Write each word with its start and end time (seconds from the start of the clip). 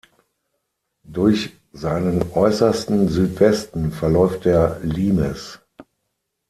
Durch 1.03 1.51
seinen 1.73 2.23
äußersten 2.31 3.07
Südwesten 3.09 3.91
verläuft 3.91 4.45
der 4.45 4.79
Limes. 4.81 5.59